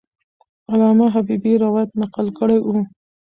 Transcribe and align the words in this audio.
علامه 0.71 1.05
حبیبي 1.15 1.53
روایت 1.63 1.89
نقل 2.01 2.27
کړی 2.39 2.57
وو. 2.61 2.75